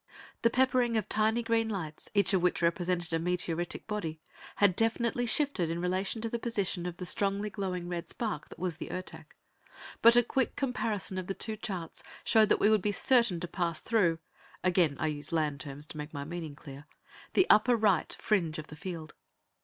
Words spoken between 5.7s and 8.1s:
relation to the position of the strongly glowing red